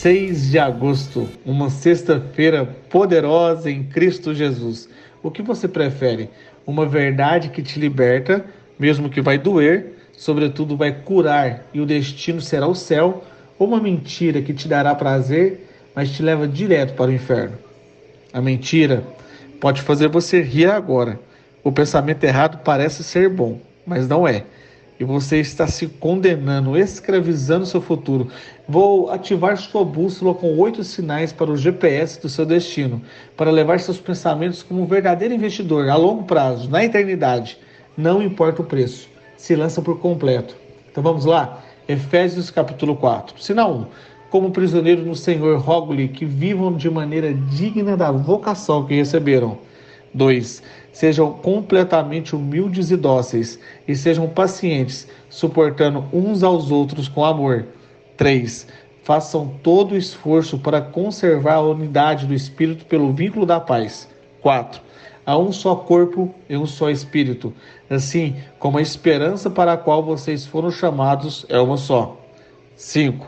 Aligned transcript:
Seis 0.00 0.50
de 0.50 0.58
agosto, 0.58 1.28
uma 1.44 1.68
sexta-feira 1.68 2.64
poderosa 2.88 3.70
em 3.70 3.82
Cristo 3.82 4.34
Jesus. 4.34 4.88
O 5.22 5.30
que 5.30 5.42
você 5.42 5.68
prefere? 5.68 6.30
Uma 6.66 6.86
verdade 6.86 7.50
que 7.50 7.62
te 7.62 7.78
liberta, 7.78 8.42
mesmo 8.78 9.10
que 9.10 9.20
vai 9.20 9.36
doer, 9.36 9.92
sobretudo 10.16 10.74
vai 10.74 10.90
curar 10.90 11.66
e 11.74 11.82
o 11.82 11.84
destino 11.84 12.40
será 12.40 12.66
o 12.66 12.74
céu, 12.74 13.22
ou 13.58 13.68
uma 13.68 13.78
mentira 13.78 14.40
que 14.40 14.54
te 14.54 14.66
dará 14.66 14.94
prazer, 14.94 15.68
mas 15.94 16.10
te 16.10 16.22
leva 16.22 16.48
direto 16.48 16.94
para 16.94 17.10
o 17.10 17.12
inferno? 17.12 17.58
A 18.32 18.40
mentira 18.40 19.04
pode 19.60 19.82
fazer 19.82 20.08
você 20.08 20.40
rir 20.40 20.70
agora. 20.70 21.20
O 21.62 21.70
pensamento 21.70 22.24
errado 22.24 22.62
parece 22.64 23.04
ser 23.04 23.28
bom, 23.28 23.60
mas 23.86 24.08
não 24.08 24.26
é 24.26 24.46
e 25.00 25.04
você 25.04 25.40
está 25.40 25.66
se 25.66 25.86
condenando, 25.86 26.76
escravizando 26.76 27.64
seu 27.64 27.80
futuro. 27.80 28.28
Vou 28.68 29.10
ativar 29.10 29.56
sua 29.56 29.82
bússola 29.82 30.34
com 30.34 30.58
oito 30.58 30.84
sinais 30.84 31.32
para 31.32 31.50
o 31.50 31.56
GPS 31.56 32.20
do 32.20 32.28
seu 32.28 32.44
destino, 32.44 33.00
para 33.34 33.50
levar 33.50 33.80
seus 33.80 33.98
pensamentos 33.98 34.62
como 34.62 34.82
um 34.82 34.86
verdadeiro 34.86 35.32
investidor 35.32 35.88
a 35.88 35.96
longo 35.96 36.24
prazo, 36.24 36.68
na 36.68 36.84
eternidade. 36.84 37.56
Não 37.96 38.22
importa 38.22 38.60
o 38.60 38.64
preço, 38.66 39.08
se 39.38 39.56
lança 39.56 39.80
por 39.80 39.98
completo. 40.00 40.54
Então 40.90 41.02
vamos 41.02 41.24
lá? 41.24 41.62
Efésios 41.88 42.50
capítulo 42.50 42.94
4. 42.94 43.42
Sinal 43.42 43.72
1. 43.72 43.86
Como 44.28 44.50
prisioneiro 44.50 45.02
no 45.02 45.16
Senhor, 45.16 45.58
rogo-lhe 45.58 46.08
que 46.08 46.26
vivam 46.26 46.76
de 46.76 46.90
maneira 46.90 47.32
digna 47.32 47.96
da 47.96 48.12
vocação 48.12 48.84
que 48.84 48.94
receberam 48.94 49.58
2. 50.12 50.62
Sejam 50.92 51.32
completamente 51.32 52.34
humildes 52.34 52.90
e 52.90 52.96
dóceis, 52.96 53.58
e 53.86 53.94
sejam 53.94 54.28
pacientes, 54.28 55.06
suportando 55.28 56.04
uns 56.12 56.42
aos 56.42 56.70
outros 56.70 57.08
com 57.08 57.24
amor. 57.24 57.66
3. 58.16 58.66
Façam 59.02 59.54
todo 59.62 59.92
o 59.92 59.96
esforço 59.96 60.58
para 60.58 60.80
conservar 60.80 61.54
a 61.54 61.60
unidade 61.60 62.26
do 62.26 62.34
Espírito 62.34 62.84
pelo 62.84 63.12
vínculo 63.12 63.46
da 63.46 63.60
paz. 63.60 64.08
4. 64.42 64.80
Há 65.24 65.38
um 65.38 65.52
só 65.52 65.76
corpo 65.76 66.34
e 66.48 66.56
um 66.56 66.66
só 66.66 66.90
Espírito, 66.90 67.52
assim 67.88 68.36
como 68.58 68.78
a 68.78 68.82
esperança 68.82 69.48
para 69.48 69.74
a 69.74 69.76
qual 69.76 70.02
vocês 70.02 70.44
foram 70.44 70.70
chamados 70.70 71.46
é 71.48 71.60
uma 71.60 71.76
só. 71.76 72.18
5. 72.74 73.26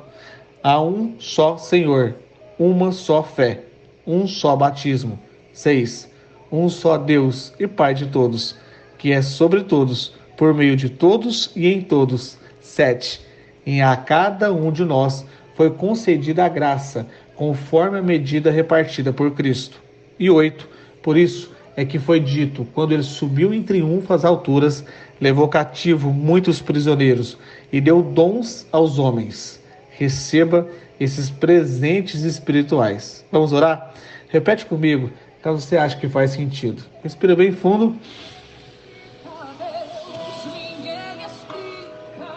Há 0.62 0.80
um 0.82 1.14
só 1.18 1.56
Senhor, 1.56 2.16
uma 2.58 2.92
só 2.92 3.22
fé, 3.22 3.60
um 4.06 4.26
só 4.26 4.56
batismo. 4.56 5.18
6 5.52 6.11
um 6.52 6.68
só 6.68 6.98
Deus 6.98 7.54
e 7.58 7.66
Pai 7.66 7.94
de 7.94 8.06
todos, 8.06 8.54
que 8.98 9.10
é 9.10 9.22
sobre 9.22 9.62
todos, 9.62 10.14
por 10.36 10.52
meio 10.52 10.76
de 10.76 10.90
todos 10.90 11.50
e 11.56 11.66
em 11.66 11.80
todos. 11.80 12.38
7. 12.60 13.20
Em 13.66 13.82
a 13.82 13.96
cada 13.96 14.52
um 14.52 14.70
de 14.70 14.84
nós 14.84 15.26
foi 15.54 15.70
concedida 15.70 16.44
a 16.44 16.48
graça, 16.48 17.06
conforme 17.34 17.98
a 17.98 18.02
medida 18.02 18.50
repartida 18.50 19.12
por 19.12 19.30
Cristo. 19.32 19.82
E 20.18 20.30
8. 20.30 20.68
Por 21.02 21.16
isso 21.16 21.50
é 21.74 21.84
que 21.84 21.98
foi 21.98 22.20
dito, 22.20 22.66
quando 22.74 22.92
ele 22.92 23.02
subiu 23.02 23.54
em 23.54 23.62
triunfo 23.62 24.12
às 24.12 24.24
alturas, 24.24 24.84
levou 25.20 25.48
cativo 25.48 26.12
muitos 26.12 26.60
prisioneiros 26.60 27.38
e 27.72 27.80
deu 27.80 28.02
dons 28.02 28.66
aos 28.70 28.98
homens. 28.98 29.60
Receba 29.90 30.68
esses 31.00 31.30
presentes 31.30 32.22
espirituais. 32.22 33.24
Vamos 33.32 33.52
orar? 33.52 33.94
Repete 34.28 34.66
comigo 34.66 35.10
caso 35.42 35.60
você 35.60 35.76
ache 35.76 35.96
que 35.96 36.08
faz 36.08 36.30
sentido. 36.30 36.82
Respira 37.02 37.34
bem 37.34 37.52
fundo. 37.52 37.96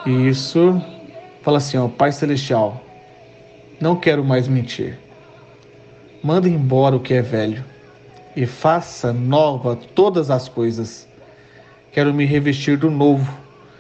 Isso. 0.06 0.82
Fala 1.42 1.60
assim, 1.60 1.78
ó, 1.78 1.88
Pai 1.88 2.12
Celestial, 2.12 2.82
não 3.80 3.96
quero 3.96 4.24
mais 4.24 4.48
mentir. 4.48 4.98
Manda 6.24 6.50
embora 6.50 6.96
o 6.96 7.00
que 7.00 7.14
é 7.14 7.22
velho 7.22 7.64
e 8.36 8.48
faça 8.48 9.14
nova 9.14 9.76
todas 9.76 10.32
as 10.32 10.50
coisas. 10.50 11.08
Quero 11.92 12.12
me 12.14 12.26
revestir 12.26 12.78
do 12.78 12.90
novo. 12.90 13.32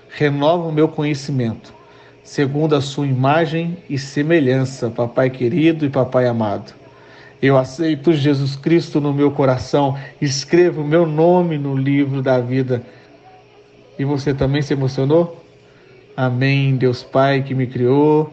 Renova 0.09 0.67
o 0.67 0.71
meu 0.71 0.87
conhecimento, 0.87 1.73
segundo 2.23 2.75
a 2.75 2.81
sua 2.81 3.07
imagem 3.07 3.77
e 3.89 3.97
semelhança, 3.97 4.89
papai 4.89 5.29
querido 5.29 5.85
e 5.85 5.89
papai 5.89 6.27
amado. 6.27 6.84
Eu 7.41 7.57
aceito 7.57 8.13
Jesus 8.13 8.55
Cristo 8.55 9.01
no 9.01 9.13
meu 9.13 9.29
coração, 9.29 9.97
escrevo 10.21 10.81
o 10.81 10.87
meu 10.87 11.05
nome 11.05 11.57
no 11.57 11.75
livro 11.75 12.21
da 12.21 12.39
vida. 12.39 12.81
E 13.99 14.05
você 14.05 14.33
também 14.33 14.61
se 14.61 14.73
emocionou? 14.73 15.43
Amém, 16.15 16.77
Deus 16.77 17.03
Pai 17.03 17.43
que 17.43 17.53
me 17.53 17.67
criou. 17.67 18.31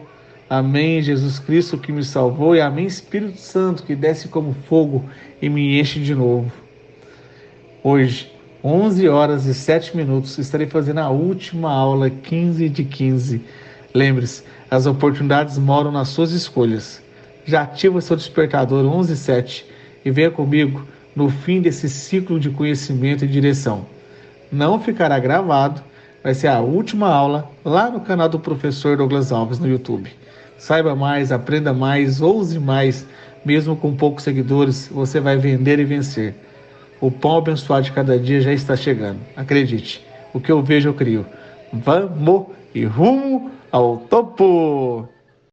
Amém, 0.49 1.01
Jesus 1.01 1.37
Cristo 1.37 1.77
que 1.77 1.91
me 1.91 2.03
salvou. 2.03 2.55
E 2.55 2.61
amém, 2.61 2.85
Espírito 2.85 3.39
Santo 3.39 3.83
que 3.83 3.95
desce 3.95 4.29
como 4.29 4.55
fogo 4.67 5.03
e 5.41 5.49
me 5.49 5.79
enche 5.79 5.99
de 5.99 6.15
novo. 6.15 6.51
Hoje, 7.83 8.31
11 8.63 9.09
horas 9.09 9.45
e 9.45 9.53
7 9.53 9.97
minutos, 9.97 10.37
estarei 10.37 10.67
fazendo 10.67 10.99
a 10.99 11.09
última 11.09 11.69
aula 11.69 12.09
15 12.09 12.69
de 12.69 12.85
15. 12.85 13.41
Lembre-se, 13.93 14.43
as 14.71 14.85
oportunidades 14.85 15.57
moram 15.57 15.91
nas 15.91 16.07
suas 16.07 16.31
escolhas 16.31 17.02
já 17.45 17.63
ativa 17.63 18.01
seu 18.01 18.15
despertador 18.15 18.83
117 18.83 19.65
e 20.05 20.11
venha 20.11 20.31
comigo 20.31 20.85
no 21.15 21.29
fim 21.29 21.61
desse 21.61 21.89
ciclo 21.89 22.39
de 22.39 22.49
conhecimento 22.49 23.25
e 23.25 23.27
direção. 23.27 23.85
Não 24.51 24.79
ficará 24.79 25.17
gravado, 25.19 25.81
vai 26.23 26.33
ser 26.33 26.47
a 26.47 26.59
última 26.59 27.09
aula 27.09 27.49
lá 27.63 27.89
no 27.89 27.99
canal 27.99 28.29
do 28.29 28.39
professor 28.39 28.97
Douglas 28.97 29.31
Alves 29.31 29.59
no 29.59 29.67
YouTube. 29.67 30.09
Saiba 30.57 30.95
mais, 30.95 31.31
aprenda 31.31 31.73
mais, 31.73 32.21
ouse 32.21 32.59
mais, 32.59 33.05
mesmo 33.43 33.75
com 33.75 33.95
poucos 33.95 34.23
seguidores, 34.23 34.87
você 34.91 35.19
vai 35.19 35.37
vender 35.37 35.79
e 35.79 35.85
vencer. 35.85 36.35
O 37.01 37.11
pão 37.11 37.37
abençoado 37.37 37.83
de 37.83 37.91
cada 37.91 38.17
dia 38.17 38.39
já 38.39 38.53
está 38.53 38.75
chegando. 38.75 39.19
Acredite, 39.35 40.05
o 40.33 40.39
que 40.39 40.51
eu 40.51 40.63
vejo 40.63 40.89
eu 40.89 40.93
crio. 40.93 41.25
Vamos 41.73 42.45
e 42.73 42.85
rumo 42.85 43.51
ao 43.71 43.97
topo! 43.97 45.12